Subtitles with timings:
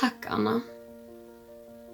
[0.00, 0.60] Tack Anna.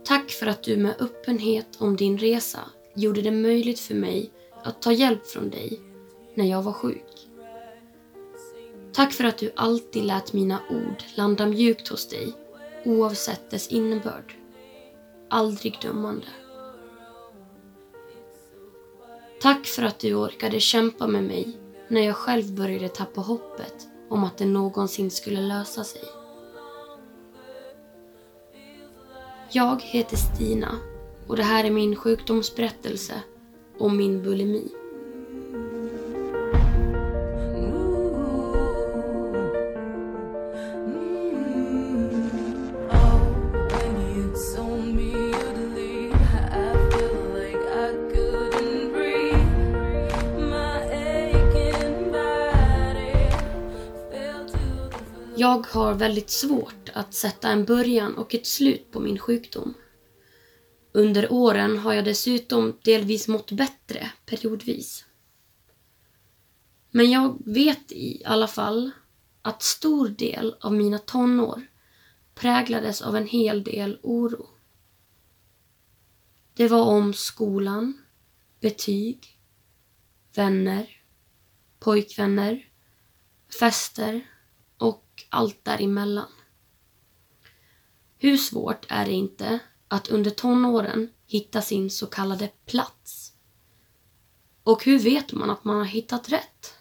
[0.05, 2.61] Tack för att du med öppenhet om din resa
[2.95, 4.33] gjorde det möjligt för mig
[4.65, 5.80] att ta hjälp från dig
[6.35, 7.29] när jag var sjuk.
[8.93, 12.32] Tack för att du alltid lät mina ord landa mjukt hos dig
[12.85, 14.34] oavsett dess innebörd.
[15.30, 16.27] Aldrig dömande.
[19.41, 21.57] Tack för att du orkade kämpa med mig
[21.89, 26.23] när jag själv började tappa hoppet om att det någonsin skulle lösa sig.
[29.51, 30.79] Jag heter Stina
[31.27, 33.15] och det här är min sjukdomsberättelse
[33.79, 34.69] om min bulimi.
[55.37, 59.74] Jag har väldigt svårt att sätta en början och ett slut på min sjukdom.
[60.92, 65.04] Under åren har jag dessutom delvis mått bättre periodvis.
[66.91, 68.91] Men jag vet i alla fall
[69.42, 71.66] att stor del av mina tonår
[72.34, 74.48] präglades av en hel del oro.
[76.54, 78.03] Det var om skolan,
[78.60, 79.38] betyg,
[80.34, 80.91] vänner,
[81.78, 82.69] pojkvänner,
[83.60, 84.31] fester
[84.78, 86.28] och allt däremellan.
[88.25, 89.59] Hur svårt är det inte
[89.89, 93.33] att under tonåren hitta sin så kallade plats?
[94.62, 96.75] Och hur vet man att man har hittat rätt?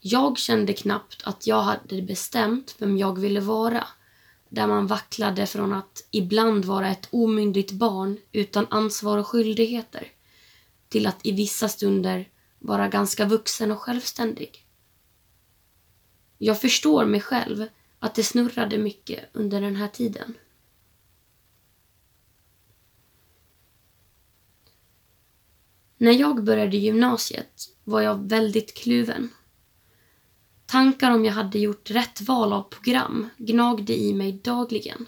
[0.00, 3.86] Jag kände knappt att jag hade bestämt vem jag ville vara
[4.48, 10.12] där man vacklade från att ibland vara ett omyndigt barn utan ansvar och skyldigheter
[10.88, 12.28] till att i vissa stunder
[12.58, 14.66] vara ganska vuxen och självständig.
[16.38, 17.66] Jag förstår mig själv
[18.04, 20.34] att det snurrade mycket under den här tiden.
[25.96, 29.30] När jag började gymnasiet var jag väldigt kluven.
[30.66, 35.06] Tankar om jag hade gjort rätt val av program gnagde i mig dagligen.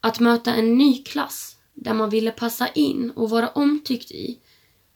[0.00, 4.40] Att möta en ny klass där man ville passa in och vara omtyckt i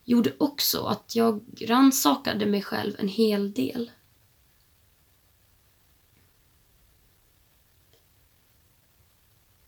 [0.05, 3.91] gjorde också att jag rannsakade mig själv en hel del.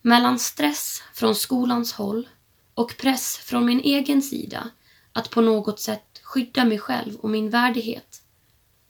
[0.02, 2.28] Mellan stress från skolans håll
[2.74, 4.70] och press från min egen sida
[5.12, 8.22] att på något sätt skydda mig själv och min värdighet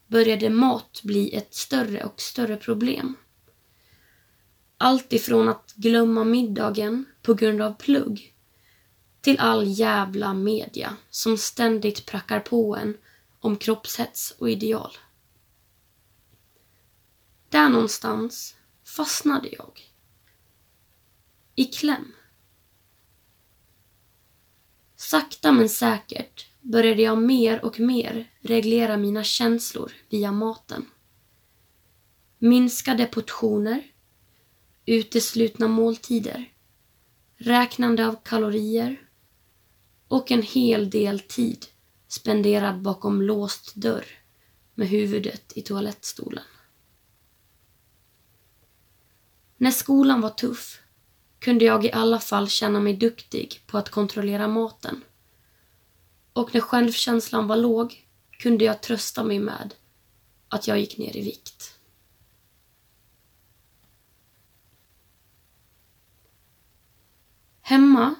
[0.06, 3.16] började mat bli ett större och större problem.
[4.76, 8.34] Allt ifrån att glömma middagen på grund av plugg
[9.20, 12.96] till all jävla media som ständigt prackar på en
[13.40, 14.92] om kroppshets och ideal.
[17.48, 19.89] Där någonstans fastnade jag
[21.60, 22.12] i kläm.
[24.96, 30.86] Sakta men säkert började jag mer och mer reglera mina känslor via maten.
[32.38, 33.82] Minskade portioner,
[34.86, 36.52] uteslutna måltider,
[37.36, 39.08] räknande av kalorier
[40.08, 41.66] och en hel del tid
[42.08, 44.06] spenderad bakom låst dörr
[44.74, 46.44] med huvudet i toalettstolen.
[49.56, 50.80] När skolan var tuff
[51.40, 55.04] kunde jag i alla fall känna mig duktig på att kontrollera maten.
[56.32, 59.74] Och när självkänslan var låg kunde jag trösta mig med
[60.48, 61.78] att jag gick ner i vikt.
[67.60, 68.14] Hemma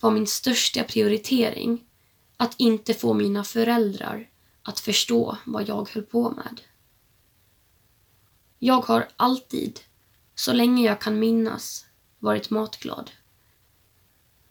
[0.00, 1.84] var min största prioritering
[2.36, 4.30] att inte få mina föräldrar
[4.62, 6.60] att förstå vad jag höll på med.
[8.58, 9.80] Jag har alltid,
[10.34, 11.86] så länge jag kan minnas,
[12.20, 13.10] varit matglad.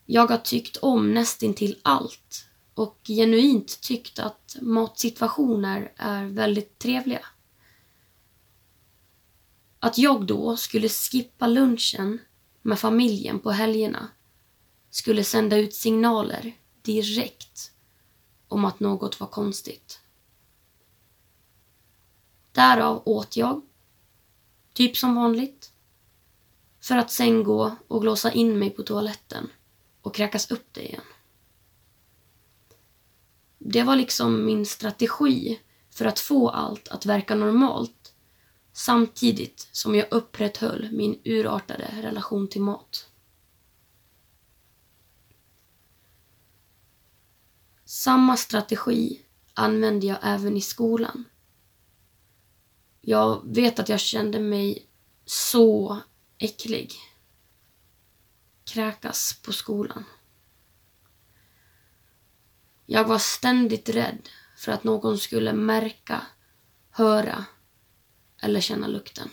[0.05, 7.25] Jag har tyckt om nästintill allt och genuint tyckt att matsituationer är väldigt trevliga.
[9.79, 12.19] Att jag då skulle skippa lunchen
[12.61, 14.09] med familjen på helgerna
[14.89, 17.71] skulle sända ut signaler direkt
[18.47, 20.01] om att något var konstigt.
[22.51, 23.61] Därav åt jag,
[24.73, 25.71] typ som vanligt,
[26.81, 29.49] för att sen gå och låsa in mig på toaletten
[30.01, 31.03] och kräkas upp det igen.
[33.57, 35.59] Det var liksom min strategi
[35.89, 38.13] för att få allt att verka normalt
[38.73, 43.09] samtidigt som jag upprätthöll min urartade relation till mat.
[47.85, 49.21] Samma strategi
[49.53, 51.25] använde jag även i skolan.
[53.01, 54.87] Jag vet att jag kände mig
[55.25, 55.97] så
[56.39, 56.93] äcklig.
[58.63, 60.05] Kräkas på skolan.
[62.85, 66.21] Jag var ständigt rädd för att någon skulle märka,
[66.91, 67.45] höra
[68.37, 69.29] eller känna lukten.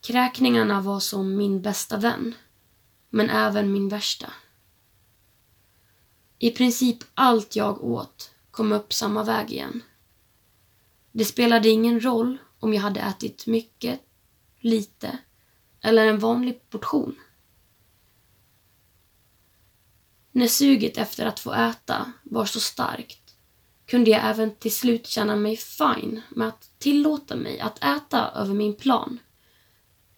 [0.00, 2.34] Kräkningarna var som min bästa vän,
[3.10, 4.32] men även min värsta.
[6.38, 9.82] I princip allt jag åt kom upp samma väg igen.
[11.12, 14.00] Det spelade ingen roll om jag hade ätit mycket,
[14.58, 15.18] lite
[15.80, 17.20] eller en vanlig portion.
[20.32, 23.36] När suget efter att få äta var så starkt
[23.86, 28.54] kunde jag även till slut känna mig fine med att tillåta mig att äta över
[28.54, 29.18] min plan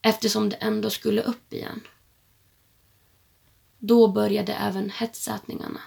[0.03, 1.81] eftersom det ändå skulle upp igen.
[3.79, 5.81] Då började även hetsätningarna.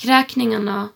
[0.00, 0.88] Kräkningarna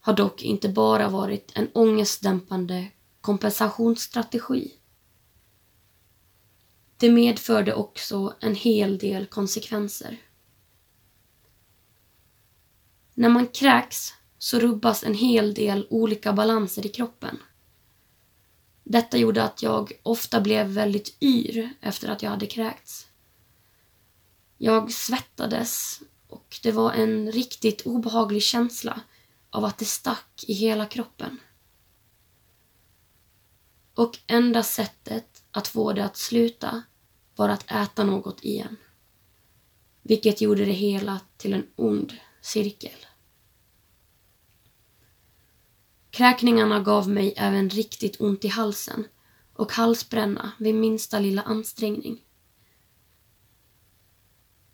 [0.00, 2.88] har dock inte bara varit en ångestdämpande
[3.20, 4.72] kompensationsstrategi.
[6.96, 10.18] Det medförde också en hel del konsekvenser.
[13.14, 17.38] När man kräks så rubbas en hel del olika balanser i kroppen.
[18.84, 23.06] Detta gjorde att jag ofta blev väldigt yr efter att jag hade kräkts.
[24.58, 26.02] Jag svettades
[26.52, 29.00] och det var en riktigt obehaglig känsla
[29.50, 31.40] av att det stack i hela kroppen.
[33.94, 36.82] Och enda sättet att få det att sluta
[37.36, 38.76] var att äta något igen.
[40.02, 43.06] Vilket gjorde det hela till en ond cirkel.
[46.10, 49.04] Kräkningarna gav mig även riktigt ont i halsen
[49.52, 52.24] och halsbränna vid minsta lilla ansträngning.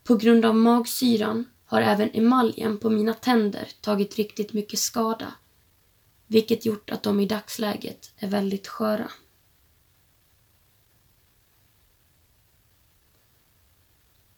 [0.03, 5.33] På grund av magsyran har även emaljen på mina tänder tagit riktigt mycket skada
[6.27, 9.11] vilket gjort att de i dagsläget är väldigt sköra.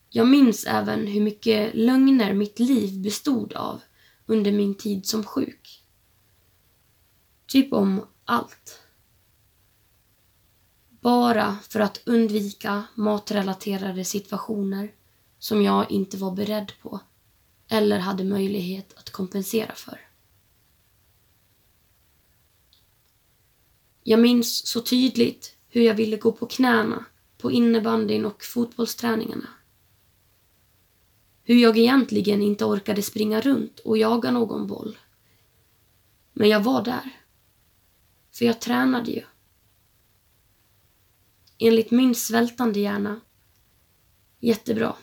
[0.10, 3.82] Jag minns även hur mycket lögner mitt liv bestod av
[4.26, 5.86] under min tid som sjuk.
[7.48, 8.82] Typ om allt.
[10.90, 14.94] Bara för att undvika matrelaterade situationer
[15.40, 17.00] som jag inte var beredd på
[17.72, 20.00] eller hade möjlighet att kompensera för.
[24.04, 27.06] Jag minns så tydligt hur jag ville gå på knäna
[27.38, 29.48] på innebandyn och fotbollsträningarna.
[31.44, 34.98] Hur jag egentligen inte orkade springa runt och jaga någon boll.
[36.34, 37.22] Men jag var där.
[38.32, 39.24] För jag tränade ju.
[41.58, 43.22] Enligt min svältande hjärna,
[44.40, 44.96] jättebra.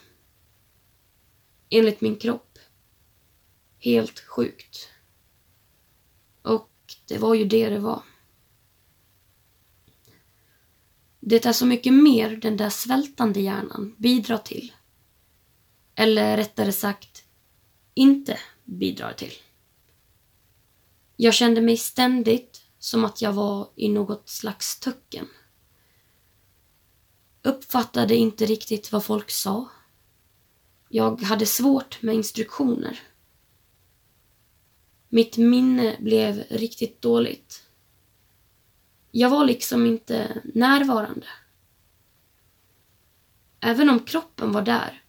[1.69, 2.48] Enligt min kropp,
[3.79, 4.89] helt sjukt.
[6.41, 6.71] Och
[7.07, 8.03] det var ju det det var.
[11.19, 14.73] Det är så mycket mer den där svältande hjärnan bidrar till.
[15.95, 17.23] Eller rättare sagt,
[17.93, 19.33] inte bidrar till.
[21.15, 25.27] Jag kände mig ständigt som att jag var i något slags töcken.
[27.41, 29.69] Uppfattade inte riktigt vad folk sa.
[30.89, 32.99] Jag hade svårt med instruktioner.
[35.09, 37.63] Mitt minne blev riktigt dåligt.
[39.11, 41.27] Jag var liksom inte närvarande.
[43.59, 45.03] Även om kroppen var där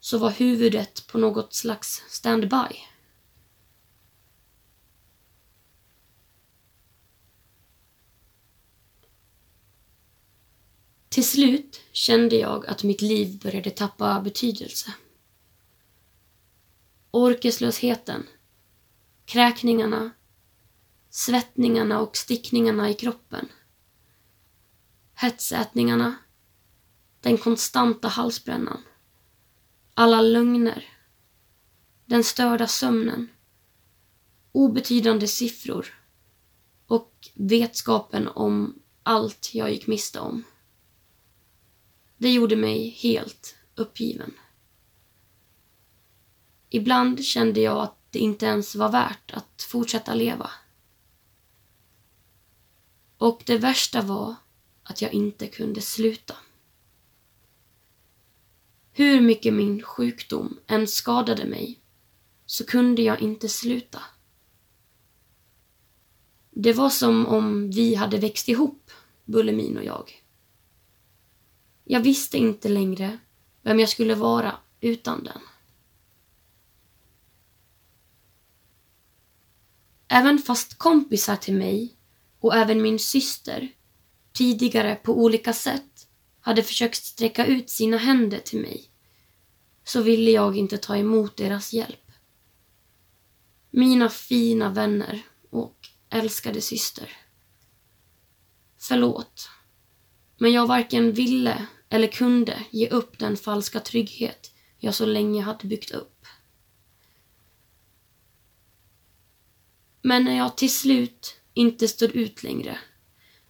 [0.00, 2.76] så var huvudet på något slags standby.
[11.08, 14.94] Till slut kände jag att mitt liv började tappa betydelse.
[17.10, 18.26] Orkeslösheten,
[19.28, 20.10] kräkningarna,
[21.10, 23.48] svettningarna och stickningarna i kroppen.
[25.14, 26.14] Hetsätningarna,
[27.20, 28.82] den konstanta halsbrännan,
[29.94, 30.84] alla lögner,
[32.04, 33.28] den störda sömnen,
[34.52, 35.94] obetydande siffror
[36.86, 40.44] och vetskapen om allt jag gick miste om.
[42.16, 44.34] Det gjorde mig helt uppgiven.
[46.70, 50.50] Ibland kände jag att det inte ens var värt att fortsätta leva.
[53.18, 54.34] Och det värsta var
[54.82, 56.36] att jag inte kunde sluta.
[58.92, 61.80] Hur mycket min sjukdom än skadade mig
[62.46, 64.02] så kunde jag inte sluta.
[66.50, 68.90] Det var som om vi hade växt ihop,
[69.24, 70.24] Bullemin och jag.
[71.84, 73.18] Jag visste inte längre
[73.62, 75.40] vem jag skulle vara utan den.
[80.08, 81.96] Även fast kompisar till mig
[82.40, 83.68] och även min syster
[84.32, 86.08] tidigare på olika sätt
[86.40, 88.90] hade försökt sträcka ut sina händer till mig
[89.84, 92.10] så ville jag inte ta emot deras hjälp.
[93.70, 95.76] Mina fina vänner och
[96.10, 97.16] älskade syster.
[98.78, 99.48] Förlåt.
[100.38, 105.68] Men jag varken ville eller kunde ge upp den falska trygghet jag så länge hade
[105.68, 106.17] byggt upp.
[110.02, 112.78] Men när jag till slut inte stod ut längre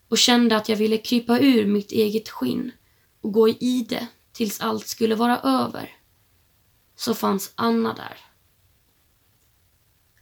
[0.09, 2.73] och kände att jag ville krypa ur mitt eget skinn
[3.21, 5.97] och gå i det tills allt skulle vara över,
[6.97, 8.19] så fanns Anna där.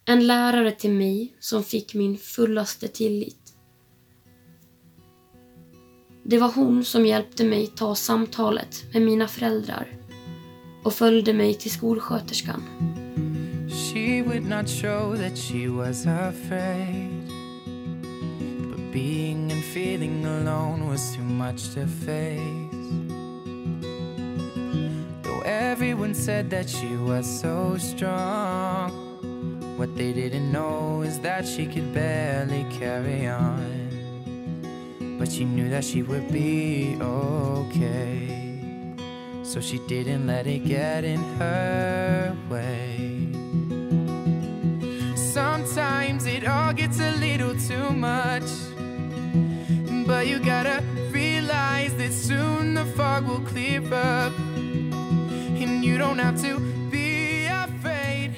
[0.05, 3.57] En lärare till mig som fick min fullaste tillit.
[6.25, 9.97] Det var hon som hjälpte mig ta samtalet med mina föräldrar
[10.85, 12.63] och följde mig till skolsköterskan.
[14.07, 17.27] She would not show that she was afraid.
[18.71, 22.71] But being and feeling alone was too much to face.
[25.23, 28.93] Though everyone said that she was so strong
[29.77, 35.19] What they didn't know is that she could barely carry on.
[35.19, 38.29] But she knew that she would be okay.
[39.43, 43.37] So she didn't let it get in her way
[45.77, 48.51] Sometimes it all gets a little too much.
[50.07, 54.33] But you gotta realize that soon the fog will clear up.
[54.39, 58.33] And you don't have to be afraid.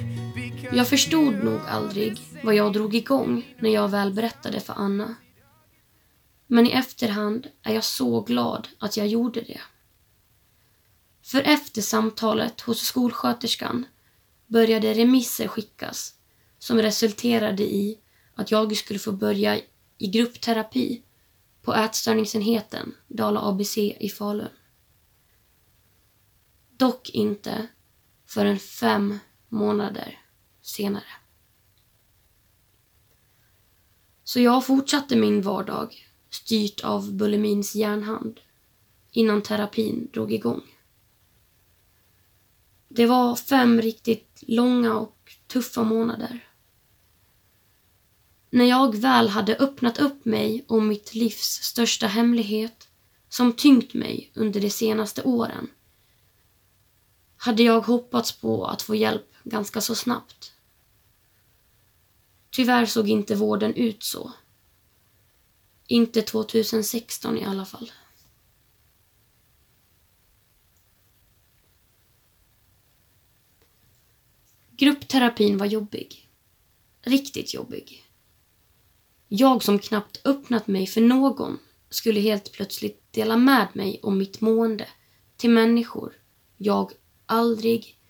[0.72, 5.14] Jag förstod nog aldrig vad jag drog igång när jag väl berättade för Anna.
[6.46, 9.60] Men i efterhand är jag så glad att jag gjorde det.
[11.22, 13.86] För efter samtalet hos skolsköterskan
[14.46, 16.14] började remisser skickas
[16.58, 17.98] som resulterade i
[18.34, 19.60] att jag skulle få börja
[19.98, 21.02] i gruppterapi
[21.62, 24.48] på ätstörningsenheten Dala ABC i Falun.
[26.70, 27.66] Dock inte
[28.26, 30.18] förrän fem månader
[30.62, 31.04] senare.
[34.24, 38.40] Så jag fortsatte min vardag styrt av bulimins järnhand
[39.10, 40.62] innan terapin drog igång.
[42.88, 46.47] Det var fem riktigt långa och tuffa månader.
[48.50, 52.88] När jag väl hade öppnat upp mig om mitt livs största hemlighet
[53.28, 55.70] som tyngt mig under de senaste åren
[57.36, 60.52] hade jag hoppats på att få hjälp ganska så snabbt.
[62.50, 64.32] Tyvärr såg inte vården ut så.
[65.86, 67.92] Inte 2016 i alla fall.
[74.70, 76.28] Gruppterapin var jobbig.
[77.02, 78.07] Riktigt jobbig.
[79.28, 81.58] Jag som knappt öppnat mig för någon
[81.90, 84.88] skulle helt plötsligt dela med mig om mitt mående
[85.36, 86.12] till människor
[86.56, 86.92] jag
[87.26, 88.00] aldrig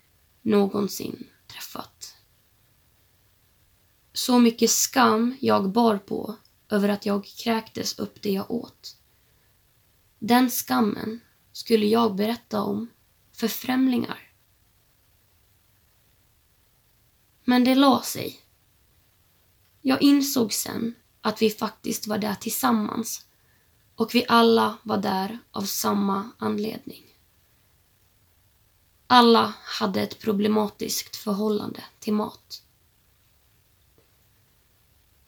[0.42, 2.14] någonsin träffat.
[4.12, 6.36] Så mycket skam jag bar på
[6.68, 8.96] över att jag kräktes upp det jag åt.
[10.18, 11.20] Den skammen
[11.52, 12.90] skulle jag berätta om
[13.32, 14.32] för främlingar.
[17.44, 18.40] Men det la sig.
[19.80, 23.26] Jag insåg sen att vi faktiskt var där tillsammans
[23.94, 27.04] och vi alla var där av samma anledning.
[29.06, 32.62] Alla hade ett problematiskt förhållande till mat.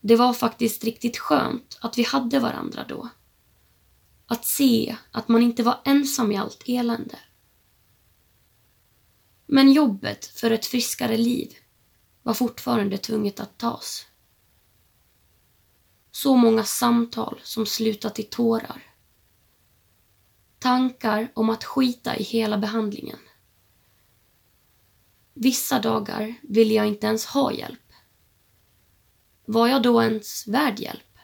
[0.01, 3.09] Det var faktiskt riktigt skönt att vi hade varandra då.
[4.27, 7.19] Att se att man inte var ensam i allt elände.
[9.47, 11.55] Men jobbet för ett friskare liv
[12.23, 14.07] var fortfarande tvunget att tas.
[16.11, 18.83] Så många samtal som slutat i tårar.
[20.59, 23.19] Tankar om att skita i hela behandlingen.
[25.35, 27.93] Vissa dagar ville jag inte ens ha hjälp.
[29.45, 31.19] Var jag då ens värd hjälp?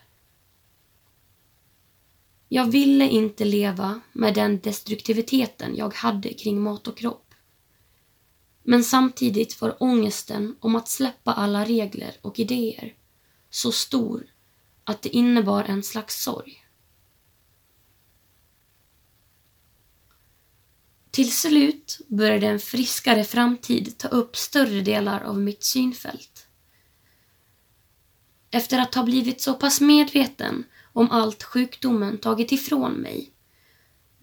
[2.49, 7.35] Jag ville inte leva med den destruktiviteten jag hade kring mat och kropp.
[8.63, 12.95] Men samtidigt var ångesten om att släppa alla regler och idéer
[13.51, 14.27] så stor
[14.87, 16.63] att det innebar en slags sorg.
[21.11, 26.47] Till slut började en friskare framtid ta upp större delar av mitt synfält.
[28.51, 33.33] Efter att ha blivit så pass medveten om allt sjukdomen tagit ifrån mig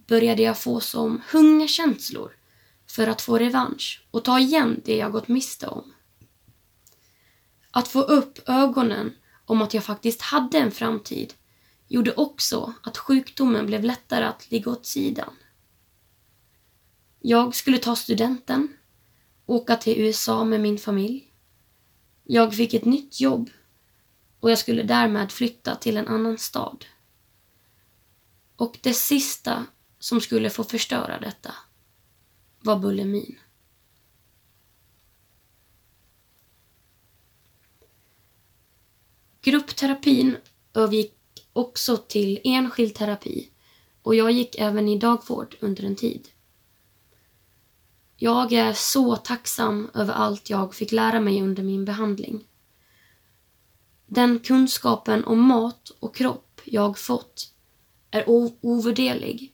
[0.07, 2.31] började jag få som hungerkänslor
[2.87, 5.93] för att få revansch och ta igen det jag gått miste om.
[7.71, 9.13] Att få upp ögonen
[9.45, 11.33] om att jag faktiskt hade en framtid
[11.87, 15.33] gjorde också att sjukdomen blev lättare att ligga åt sidan.
[17.19, 18.77] Jag skulle ta studenten,
[19.45, 21.33] åka till USA med min familj.
[22.23, 23.49] Jag fick ett nytt jobb
[24.39, 26.85] och jag skulle därmed flytta till en annan stad.
[28.55, 29.65] Och det sista
[29.99, 31.55] som skulle få förstöra detta
[32.59, 33.39] var bulimin.
[39.43, 40.37] Gruppterapin
[40.73, 41.13] övergick
[41.53, 43.49] också till enskild terapi
[44.01, 46.27] och jag gick även i dagvård under en tid.
[48.15, 52.43] Jag är så tacksam över allt jag fick lära mig under min behandling.
[54.05, 57.53] Den kunskapen om mat och kropp jag fått
[58.11, 58.23] är
[58.61, 59.53] ovärderlig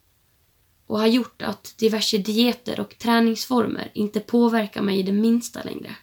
[0.86, 5.96] och har gjort att diverse dieter och träningsformer inte påverkar mig det minsta längre.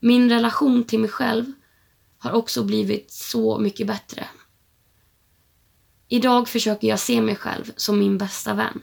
[0.00, 1.52] Min relation till mig själv
[2.26, 4.28] har också blivit så mycket bättre.
[6.08, 8.80] Idag försöker jag se mig själv som min bästa vän.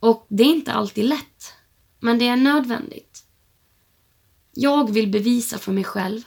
[0.00, 1.52] Och det är inte alltid lätt,
[2.00, 3.24] men det är nödvändigt.
[4.52, 6.22] Jag vill bevisa för mig själv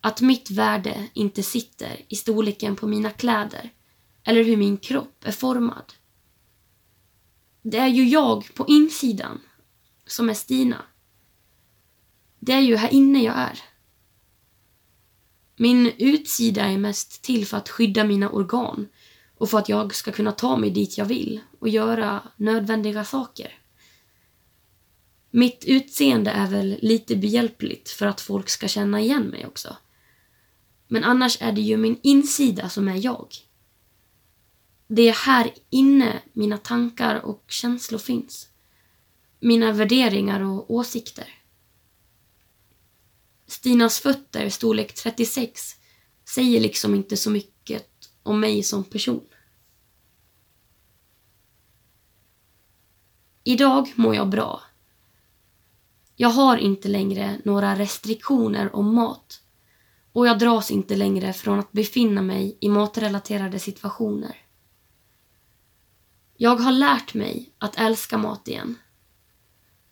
[0.00, 3.70] att mitt värde inte sitter i storleken på mina kläder
[4.24, 5.92] eller hur min kropp är formad.
[7.62, 9.40] Det är ju jag på insidan
[10.06, 10.84] som är Stina.
[12.38, 13.60] Det är ju här inne jag är.
[15.56, 18.88] Min utsida är mest till för att skydda mina organ
[19.38, 23.58] och för att jag ska kunna ta mig dit jag vill och göra nödvändiga saker.
[25.30, 29.76] Mitt utseende är väl lite behjälpligt för att folk ska känna igen mig också.
[30.88, 33.28] Men annars är det ju min insida som är jag.
[34.88, 38.48] Det är här inne mina tankar och känslor finns.
[39.40, 41.34] Mina värderingar och åsikter.
[43.46, 45.76] Stinas fötter, storlek 36,
[46.34, 47.86] säger liksom inte så mycket
[48.22, 49.26] om mig som person.
[53.44, 54.62] Idag mår jag bra.
[56.16, 59.42] Jag har inte längre några restriktioner om mat
[60.12, 64.36] och jag dras inte längre från att befinna mig i matrelaterade situationer.
[66.36, 68.78] Jag har lärt mig att älska mat igen.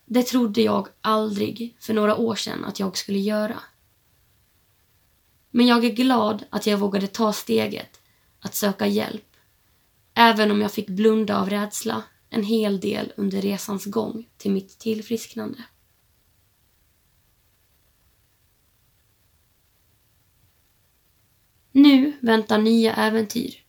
[0.06, 3.60] Det trodde jag aldrig för några år sedan att jag skulle göra.
[5.50, 8.00] Men jag är glad att jag vågade ta steget
[8.40, 9.36] att söka hjälp,
[10.14, 14.78] även om jag fick blunda av rädsla en hel del under resans gång till mitt
[14.78, 15.64] tillfrisknande.
[21.72, 23.64] Nu väntar nya äventyr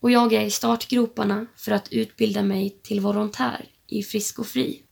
[0.00, 4.87] och jag är i startgroparna för att utbilda mig till volontär i Frisk och Fri.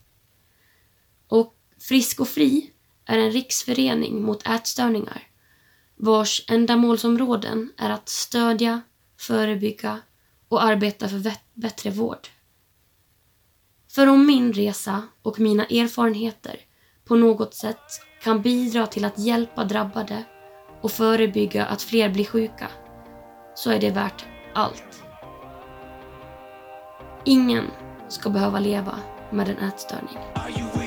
[1.81, 2.71] Frisk och Fri
[3.07, 5.23] är en riksförening mot ätstörningar
[5.97, 8.81] vars ändamålsområden är att stödja,
[9.21, 10.01] förebygga
[10.49, 12.29] och arbeta för bättre vård.
[13.89, 16.61] För om min resa och mina erfarenheter
[17.05, 20.25] på något sätt kan bidra till att hjälpa drabbade
[20.81, 22.71] och förebygga att fler blir sjuka
[23.55, 25.03] så är det värt allt.
[27.25, 27.65] Ingen
[28.09, 28.99] ska behöva leva
[29.33, 30.86] med en ätstörning.